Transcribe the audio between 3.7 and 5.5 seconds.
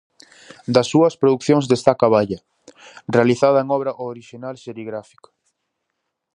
obra orixinal serigráfica.